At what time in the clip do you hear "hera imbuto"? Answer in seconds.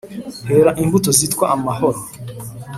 0.47-1.09